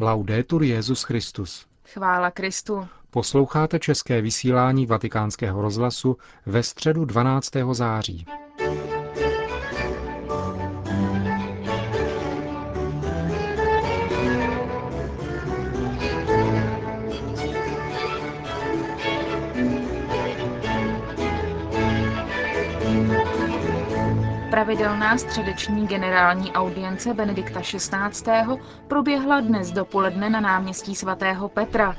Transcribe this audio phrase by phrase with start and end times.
[0.00, 1.66] Laudetur Jezus Christus.
[1.92, 2.88] Chvála Kristu.
[3.10, 7.50] Posloucháte české vysílání Vatikánského rozhlasu ve středu 12.
[7.72, 8.26] září.
[24.68, 28.60] Pravidelná středeční generální audience Benedikta XVI.
[28.88, 31.96] proběhla dnes dopoledne na náměstí svatého Petra.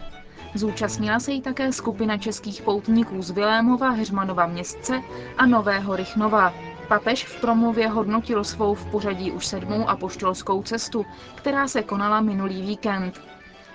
[0.54, 5.02] Zúčastnila se jí také skupina českých poutníků z Vilémova, Heřmanova městce
[5.38, 6.54] a Nového Rychnova.
[6.88, 12.62] Papež v promluvě hodnotil svou v pořadí už sedmou apoštolskou cestu, která se konala minulý
[12.62, 13.22] víkend.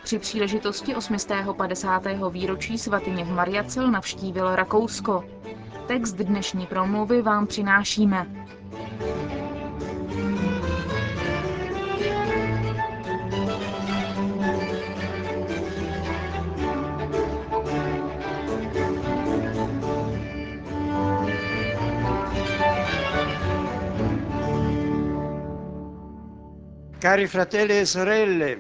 [0.03, 2.03] Při příležitosti 850.
[2.31, 5.25] výročí svatyně v Mariacel navštívil Rakousko.
[5.87, 8.27] Text dnešní promluvy vám přinášíme.
[27.05, 28.59] Cari fratelli e sorelle,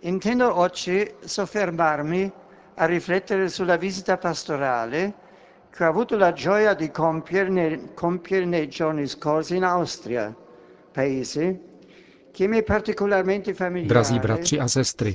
[0.00, 2.32] intendo oggi soffermarmi
[2.76, 5.19] a riflettere sulla visita pastorale
[5.70, 10.34] che ho avuto la gioia di compiere nei giorni scorsi in Austria,
[10.92, 11.60] paese.
[13.86, 15.14] Drazí bratři a sestry,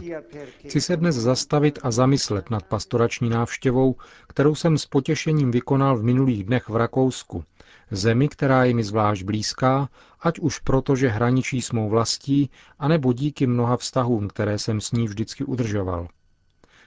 [0.66, 3.96] chci se dnes zastavit a zamyslet nad pastorační návštěvou,
[4.28, 7.44] kterou jsem s potěšením vykonal v minulých dnech v Rakousku,
[7.92, 9.90] zemi, která je mi zvlášť blízká,
[10.20, 14.92] ať už proto, že hraničí s mou vlastí, anebo díky mnoha vztahům, které jsem s
[14.92, 16.08] ní vždycky udržoval.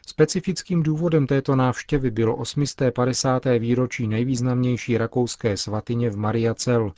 [0.08, 3.42] Specifickým důvodem této návštěvy bylo 850.
[3.58, 6.92] výročí nejvýznamnější rakouské svatyně v Mariacel,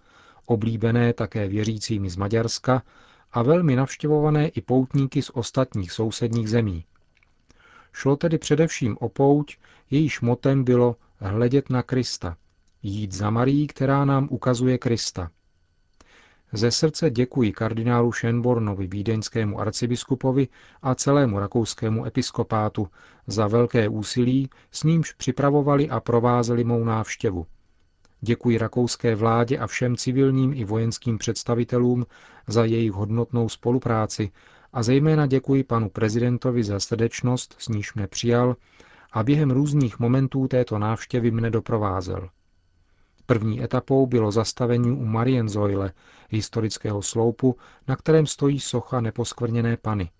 [0.46, 2.82] oblíbené také věřícími z Maďarska
[3.32, 6.84] a velmi navštěvované i poutníky z ostatních sousedních zemí.
[7.92, 9.56] Šlo tedy především o pouť,
[9.90, 12.36] jejíž motem bylo hledět na Krista,
[12.82, 15.30] jít za Marí, která nám ukazuje Krista.
[16.52, 20.48] Ze srdce děkuji kardinálu Schönbornovi, vídeňskému arcibiskupovi
[20.82, 22.88] a celému rakouskému episkopátu
[23.26, 27.46] za velké úsilí, s nímž připravovali a provázeli mou návštěvu.
[28.20, 32.06] Děkuji rakouské vládě a všem civilním i vojenským představitelům
[32.46, 34.30] za jejich hodnotnou spolupráci
[34.72, 38.56] a zejména děkuji panu prezidentovi za srdečnost, s níž mne přijal
[39.12, 42.28] a během různých momentů této návštěvy mne doprovázel.
[43.30, 45.92] První etapou bylo zastavení u Marienzoile,
[46.30, 47.56] historického sloupu,
[47.88, 50.10] na kterém stojí socha neposkvrněné pany.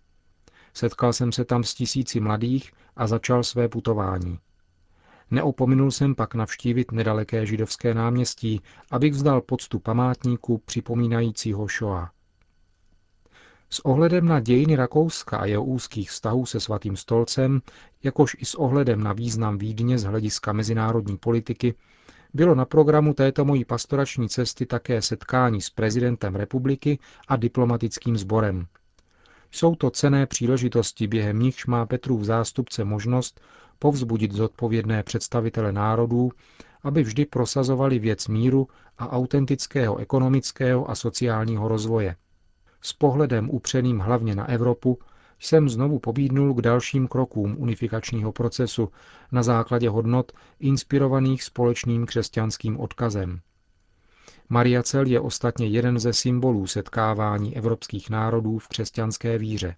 [0.75, 4.39] Setkal jsem se tam s tisíci mladých a začal své putování.
[5.31, 8.61] Neopominul jsem pak navštívit nedaleké židovské náměstí,
[8.91, 12.13] abych vzdal poctu památníku připomínajícího Shoah.
[13.71, 17.63] S ohledem na dějiny Rakouska a jeho úzkých vztahů se svatým stolcem,
[18.03, 21.75] jakož i s ohledem na význam Vídně z hlediska mezinárodní politiky,
[22.35, 26.99] bylo na programu této mojí pastorační cesty také setkání s prezidentem republiky
[27.29, 28.67] a diplomatickým sborem.
[29.51, 33.41] Jsou to cené příležitosti, během nichž má Petrův zástupce možnost
[33.79, 36.31] povzbudit zodpovědné představitele národů,
[36.83, 38.69] aby vždy prosazovali věc míru
[38.99, 42.17] a autentického ekonomického a sociálního rozvoje.
[42.83, 44.99] S pohledem upřeným hlavně na Evropu
[45.41, 48.89] jsem znovu pobídnul k dalším krokům unifikačního procesu
[49.33, 53.41] na základě hodnot inspirovaných společným křesťanským odkazem.
[54.49, 59.77] Mariacel je ostatně jeden ze symbolů setkávání evropských národů v křesťanské víře.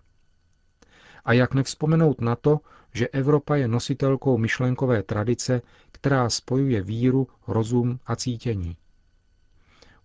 [1.25, 2.61] A jak nevzpomenout na to,
[2.95, 5.63] že Evropa je nositelkou myšlenkové tradice,
[5.93, 8.77] která spojuje víru, rozum a cítění.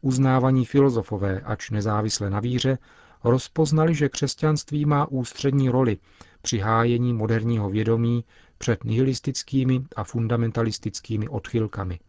[0.01, 2.78] Uznávaní filozofové, ač nezávisle na víře,
[3.23, 5.97] rozpoznali, že křesťanství má ústřední roli
[6.41, 8.23] při hájení moderního vědomí
[8.57, 12.00] před nihilistickými a fundamentalistickými odchylkami.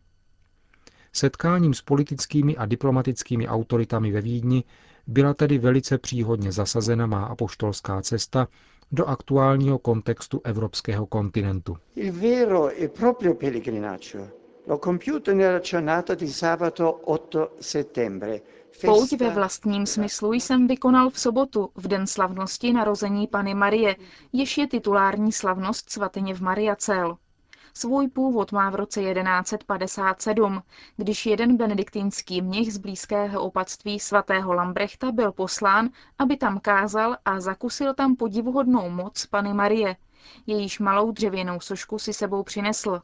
[1.12, 4.64] Setkáním s politickými a diplomatickými autoritami ve Vídni
[5.06, 8.48] byla tedy velice příhodně zasazena má apoštolská cesta
[8.92, 11.76] do aktuálního kontextu evropského kontinentu.
[11.96, 14.28] Il vero e proprio pellegrinaggio
[14.66, 18.40] l'ho compiuto nella giornata di sabato 8 settembre,
[18.86, 23.96] Pouť ve vlastním smyslu jsem vykonal v sobotu, v den slavnosti narození Pany Marie,
[24.32, 27.16] jež je titulární slavnost svatyně v Mariacel.
[27.74, 30.62] Svůj původ má v roce 1157,
[30.96, 35.88] když jeden benediktinský mnich z blízkého opatství svatého Lambrechta byl poslán,
[36.18, 39.96] aby tam kázal a zakusil tam podivuhodnou moc Pany Marie.
[40.46, 43.02] Jejíž malou dřevěnou sošku si sebou přinesl.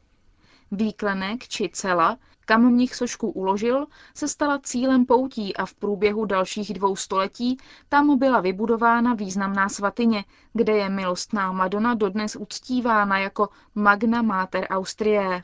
[0.71, 6.73] Výklenek či cela, kam mnich sošku uložil, se stala cílem poutí a v průběhu dalších
[6.73, 7.57] dvou století
[7.89, 15.43] tam byla vybudována významná svatyně, kde je milostná Madonna dodnes uctívána jako Magna Mater Austriae.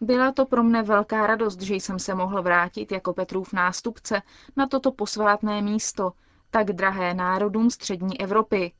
[0.00, 4.22] Byla to pro mne velká radost, že jsem se mohl vrátit jako Petrův nástupce
[4.56, 6.12] na toto posvátné místo,
[6.50, 8.72] tak drahé národům střední Evropy.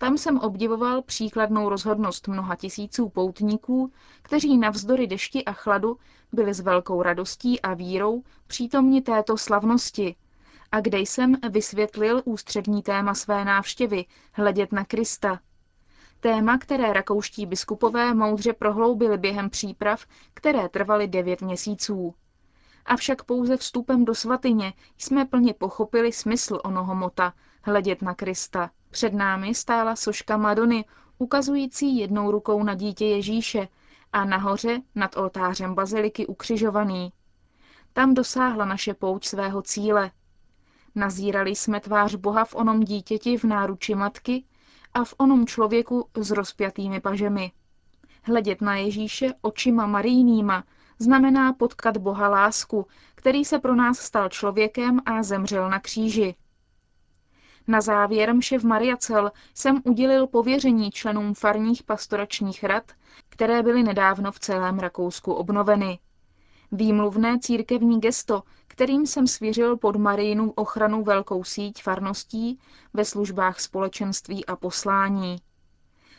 [0.00, 3.92] Tam jsem obdivoval příkladnou rozhodnost mnoha tisíců poutníků,
[4.22, 5.98] kteří navzdory dešti a chladu
[6.32, 10.16] byli s velkou radostí a vírou přítomni této slavnosti,
[10.72, 15.40] a kde jsem vysvětlil ústřední téma své návštěvy, hledět na Krista.
[16.20, 22.14] Téma, které rakouští biskupové moudře prohloubili během příprav, které trvaly devět měsíců.
[22.86, 27.32] Avšak pouze vstupem do svatyně jsme plně pochopili smysl onoho mota,
[27.62, 28.70] hledět na Krista.
[28.90, 30.84] Před námi stála soška Madony,
[31.18, 33.68] ukazující jednou rukou na dítě Ježíše
[34.12, 37.12] a nahoře nad oltářem baziliky ukřižovaný.
[37.92, 40.10] Tam dosáhla naše pouť svého cíle.
[40.94, 44.44] Nazírali jsme tvář Boha v onom dítěti v náruči matky
[44.94, 47.52] a v onom člověku s rozpjatými pažemi.
[48.22, 50.64] Hledět na Ježíše očima marijnýma
[50.98, 56.34] znamená potkat Boha lásku, který se pro nás stal člověkem a zemřel na kříži.
[57.70, 62.92] Na závěr mše v Mariacel jsem udělil pověření členům farních pastoračních rad,
[63.28, 65.98] které byly nedávno v celém Rakousku obnoveny.
[66.72, 72.58] Výmluvné církevní gesto, kterým jsem svěřil pod Marijinu ochranu velkou síť farností
[72.94, 75.36] ve službách společenství a poslání.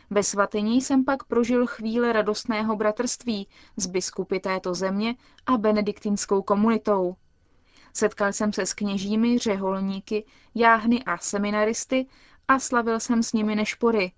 [0.09, 5.15] Ve svatyni jsem pak prožil chvíle radostného bratrství s biskupy této země
[5.45, 7.15] a benediktinskou komunitou.
[7.93, 12.07] Setkal jsem se s kněžími, řeholníky, jáhny a seminaristy
[12.47, 14.11] a slavil jsem s nimi nešpory.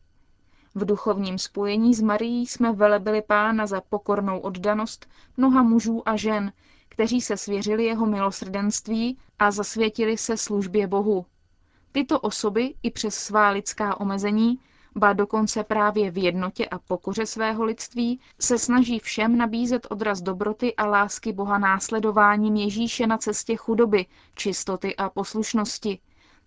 [0.75, 6.53] V duchovním spojení s Marií jsme velebili pána za pokornou oddanost mnoha mužů a žen,
[6.89, 11.25] kteří se svěřili jeho milosrdenství a zasvětili se službě Bohu.
[11.91, 14.59] Tyto osoby i přes svá lidská omezení,
[14.95, 20.75] ba dokonce právě v jednotě a pokoře svého lidství, se snaží všem nabízet odraz dobroty
[20.75, 24.06] a lásky Boha následováním Ježíše na cestě chudoby,
[24.36, 26.00] čistoty a poslušnosti.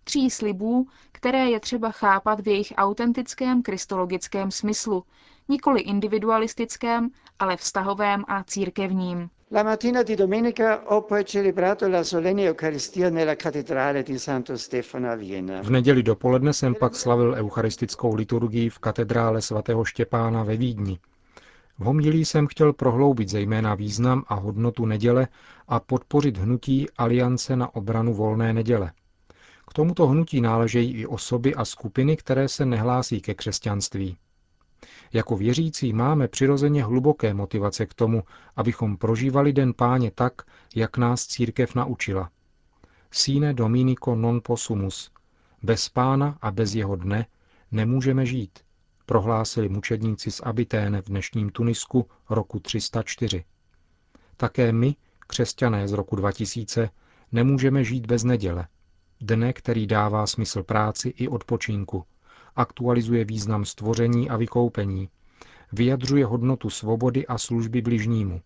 [0.05, 5.05] Tří slibů, které je třeba chápat v jejich autentickém kristologickém smyslu,
[5.49, 9.31] nikoli individualistickém, ale vztahovém a církevním.
[9.51, 15.09] La mattina di domenica ho poi celebrato la solenne Eucaristia nella cattedrale di Santo Stefano
[15.09, 15.63] a Vienna.
[15.63, 20.99] V neděli dopoledne jsem pak slavil eucharistickou liturgii v katedrále svatého Štěpána ve Vídni.
[21.79, 25.29] V homilí jsem chtěl prohloubit zejména význam a hodnotu neděle
[25.69, 28.93] a podpořit hnutí Aliance na obranu volné neděle.
[29.71, 34.17] K tomuto hnutí náležejí i osoby a skupiny, které se nehlásí ke křesťanství.
[35.13, 38.23] Jako věřící máme přirozeně hluboké motivace k tomu,
[38.57, 40.33] abychom prožívali den páně tak,
[40.75, 42.31] jak nás církev naučila.
[43.11, 45.11] Sine Dominico non possumus.
[45.63, 47.27] Bez pána a bez jeho dne
[47.73, 48.59] nemůžeme žít,
[49.07, 53.45] prohlásili mučedníci z Abitén v dnešním Tunisku roku 304.
[54.37, 54.97] Také my,
[55.27, 56.91] křesťané z roku 2000,
[57.33, 58.69] nemůžeme žít bez neděle,
[59.21, 62.05] dne, který dává smysl práci i odpočinku–
[62.57, 65.09] aktualizuje význam stvoření a vykoupení,
[65.73, 68.41] vyjadřuje hodnotu svobody a služby bližnímu.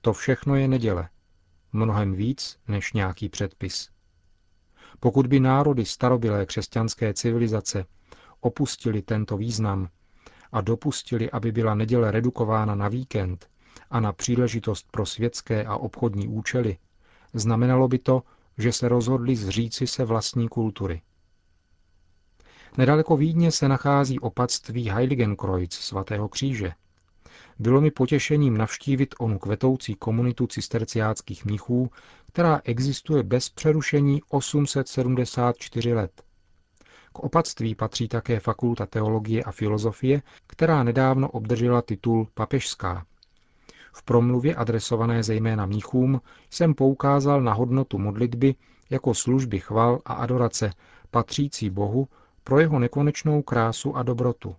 [0.00, 1.08] To všechno je neděle.
[1.72, 3.88] Mnohem víc než nějaký předpis.
[5.00, 7.84] Pokud by národy starobilé křesťanské civilizace
[8.40, 9.88] opustili tento význam
[10.52, 13.50] a dopustili, aby byla neděle redukována na víkend
[13.90, 16.78] a na příležitost pro světské a obchodní účely,
[17.34, 18.22] znamenalo by to,
[18.58, 21.02] že se rozhodli zříci se vlastní kultury.
[22.78, 26.72] Nedaleko Vídně se nachází opatství Heiligenkreuz svatého kříže.
[27.58, 31.90] Bylo mi potěšením navštívit onu kvetoucí komunitu cisterciáckých mnichů,
[32.26, 36.22] která existuje bez přerušení 874 let.
[37.12, 43.06] K opatství patří také fakulta teologie a filozofie, která nedávno obdržela titul papežská.
[43.92, 48.54] V promluvě adresované zejména mnichům jsem poukázal na hodnotu modlitby
[48.90, 50.72] jako služby chval a adorace,
[51.10, 52.08] patřící Bohu
[52.44, 54.56] pro jeho nekonečnou krásu a dobrotu.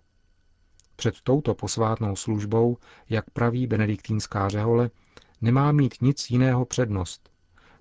[0.96, 2.76] Před touto posvátnou službou,
[3.08, 4.90] jak praví benediktínská řehole,
[5.40, 7.30] nemá mít nic jiného přednost,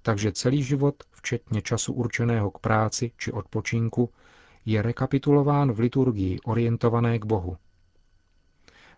[0.01, 4.09] takže celý život, včetně času určeného k práci či odpočinku,
[4.65, 7.57] je rekapitulován v liturgii orientované k Bohu.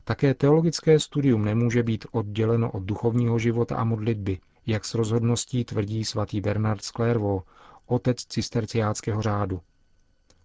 [0.04, 6.06] Také teologické studium nemůže být odděleno od duchovního života a modlitby, jak s rozhodností tvrdí
[6.06, 7.46] svatý Bernard z Clairvaux,
[7.86, 9.62] otec cisterciáckého řádu.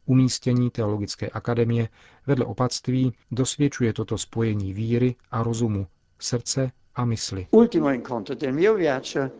[0.08, 1.88] Umístění Teologické akademie
[2.26, 5.86] vedle opatství dosvědčuje toto spojení víry a rozumu,
[6.18, 7.46] srdce a mysli.
[7.50, 9.30] Ultimo incontro del mio viaggio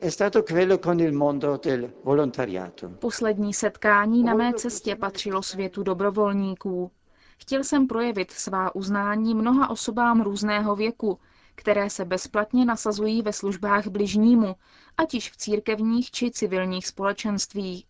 [0.00, 2.88] è stato quello con il mondo del volontariato.
[2.88, 6.90] Poslední setkání na mé cestě patřilo světu dobrovolníků.
[7.38, 11.18] Chtěl jsem projevit svá uznání mnoha osobám různého věku,
[11.54, 14.56] které se bezplatně nasazují ve službách bližnímu,
[14.96, 17.84] ať již v církevních či civilních společenství.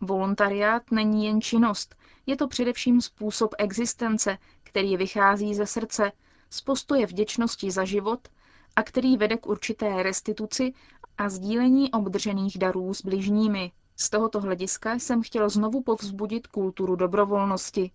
[0.00, 1.94] Volontariát není jen činnost,
[2.26, 6.12] je to především způsob existence, který vychází ze srdce,
[6.50, 8.28] z postoje vděčnosti za život
[8.76, 10.72] a který vede k určité restituci
[11.18, 13.72] a sdílení obdržených darů s bližními.
[13.96, 17.90] Z tohoto hlediska jsem chtěl znovu povzbudit kulturu dobrovolnosti.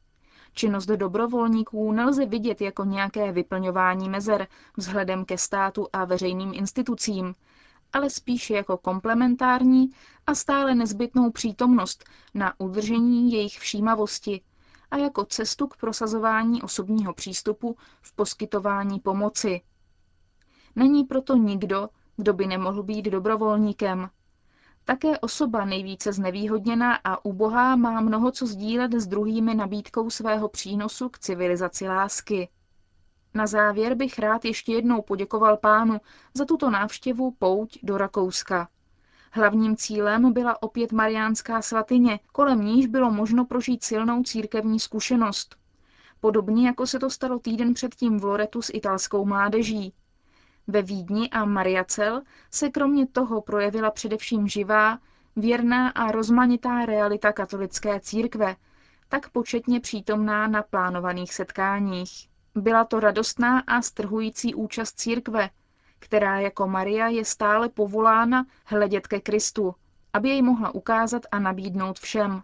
[0.53, 7.35] Činnost dobrovolníků nelze vidět jako nějaké vyplňování mezer vzhledem ke státu a veřejným institucím,
[7.93, 9.89] ale spíše jako komplementární
[10.27, 14.41] a stále nezbytnou přítomnost na udržení jejich všímavosti
[14.91, 19.61] a jako cestu k prosazování osobního přístupu v poskytování pomoci.
[20.75, 24.09] Není proto nikdo, kdo by nemohl být dobrovolníkem.
[24.85, 31.09] Také osoba nejvíce znevýhodněná a ubohá má mnoho co sdílet s druhými nabídkou svého přínosu
[31.09, 32.49] k civilizaci lásky.
[33.33, 36.01] Na závěr bych rád ještě jednou poděkoval pánu
[36.33, 38.67] za tuto návštěvu pouť do Rakouska.
[39.31, 45.55] Hlavním cílem byla opět mariánská svatyně, kolem níž bylo možno prožít silnou církevní zkušenost.
[46.19, 49.93] Podobně jako se to stalo týden předtím v Loretu s italskou mládeží.
[50.67, 52.21] Ve Vídni a Mariacel
[52.51, 54.99] se kromě toho projevila především živá,
[55.35, 58.55] věrná a rozmanitá realita katolické církve,
[59.09, 62.32] tak početně přítomná na plánovaných setkáních.
[62.55, 65.49] Byla to radostná a strhující účast církve,
[65.99, 69.75] která jako Maria je stále povolána hledět ke Kristu,
[70.13, 72.41] aby jej mohla ukázat a nabídnout všem.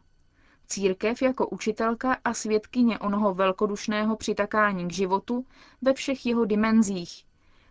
[0.68, 5.46] Církev jako učitelka a svědkyně onoho velkodušného přitakání k životu
[5.82, 7.26] ve všech jeho dimenzích.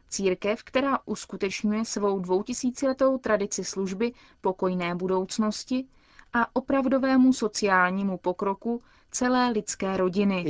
[0.09, 5.85] Církev, která uskutečňuje svou dvoutisíciletou tradici služby pokojné budoucnosti
[6.33, 10.45] a opravdovému sociálnímu pokroku celé lidské rodiny.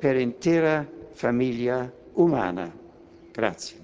[0.00, 2.72] Per intera famiglia umana.
[3.32, 3.80] Grazie.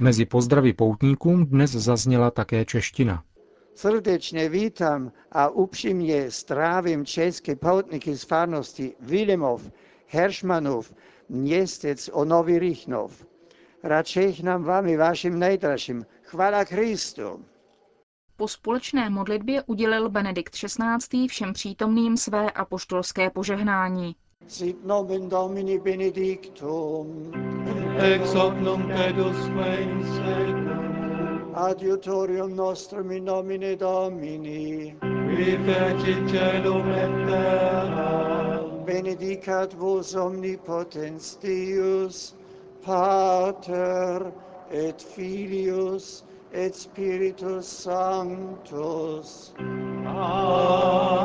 [0.00, 3.24] Mezi pozdravy poutníkům dnes zazněla také čeština.
[3.74, 9.70] Srdečně vítám a upřímně strávím české poutníky z farnosti Vilemov,
[10.06, 10.94] Heršmanov,
[11.28, 13.26] Městec o Nový Rychnov.
[13.82, 14.06] Rád
[14.42, 16.06] nám vám i vašim nejdražším.
[16.22, 17.44] Chvála Kristu.
[18.38, 21.28] Po společné modlitbě udělil Benedikt XVI.
[21.28, 24.16] všem přítomným své apoštolské požehnání.
[24.46, 27.32] Sit nomen Domini benedictum.
[27.98, 28.90] Ex hoc nunc
[29.78, 31.54] in seculum.
[31.54, 34.96] Adiutorium nostrum in nomine Domini.
[35.34, 38.60] Qui fecit celum et terra.
[38.84, 42.36] Benedicat vos omnipotens Deus,
[42.84, 44.32] Pater
[44.70, 49.54] et Filius et Spiritus Sanctus.
[50.06, 51.18] Amen.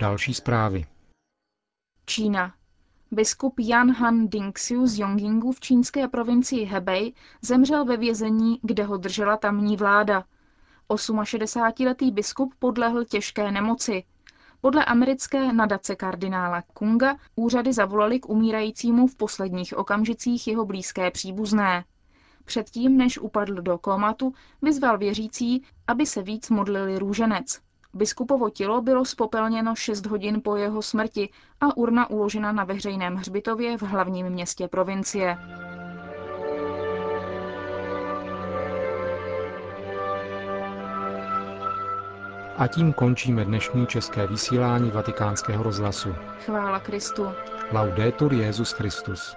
[0.00, 0.84] Další zprávy.
[2.06, 2.63] Čína.
[3.10, 8.96] Biskup Jan Han Dingxiu z Yonggingu v čínské provincii Hebei zemřel ve vězení, kde ho
[8.96, 10.24] držela tamní vláda.
[10.90, 14.04] 68-letý biskup podlehl těžké nemoci.
[14.60, 21.84] Podle americké nadace kardinála Kunga úřady zavolali k umírajícímu v posledních okamžicích jeho blízké příbuzné.
[22.44, 24.32] Předtím, než upadl do komatu,
[24.62, 27.60] vyzval věřící, aby se víc modlili růženec.
[27.94, 31.28] Biskupovo tělo bylo spopelněno 6 hodin po jeho smrti
[31.60, 35.38] a urna uložena na veřejném hřbitově v hlavním městě provincie.
[42.56, 46.14] A tím končíme dnešní české vysílání vatikánského rozhlasu.
[46.44, 47.26] Chvála Kristu.
[47.72, 49.36] Laudetur Jezus Christus.